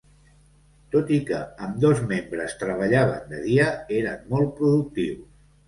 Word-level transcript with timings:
Tot 0.95 1.11
i 1.17 1.19
que 1.27 1.41
ambdós 1.65 2.01
membres 2.13 2.57
treballaven 2.63 3.31
de 3.37 3.45
dia, 3.47 3.71
eren 4.01 4.27
molt 4.35 4.59
productius. 4.59 5.25